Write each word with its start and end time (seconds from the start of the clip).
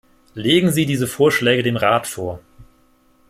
Legen 0.33 0.71
Sie 0.71 0.87
diese 0.87 1.05
Vorschläge 1.05 1.61
dem 1.61 1.75
Rat 1.77 2.07
vor! 2.07 2.39